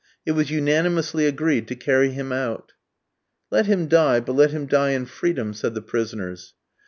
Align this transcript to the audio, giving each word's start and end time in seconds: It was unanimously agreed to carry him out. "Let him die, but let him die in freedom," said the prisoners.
It 0.25 0.31
was 0.31 0.49
unanimously 0.49 1.27
agreed 1.27 1.67
to 1.67 1.75
carry 1.75 2.09
him 2.09 2.31
out. 2.31 2.71
"Let 3.51 3.67
him 3.67 3.87
die, 3.87 4.19
but 4.19 4.33
let 4.35 4.49
him 4.49 4.65
die 4.65 4.93
in 4.93 5.05
freedom," 5.05 5.53
said 5.53 5.75
the 5.75 5.81
prisoners. 5.83 6.55